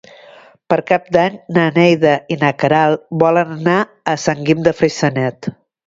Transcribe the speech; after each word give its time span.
Per 0.71 0.77
Cap 0.91 1.11
d'Any 1.17 1.35
na 1.57 1.67
Neida 1.75 2.15
i 2.37 2.39
na 2.45 2.51
Queralt 2.65 3.07
volen 3.27 3.55
anar 3.61 3.79
a 4.15 4.21
Sant 4.27 4.45
Guim 4.51 4.69
de 4.71 4.79
Freixenet. 4.83 5.57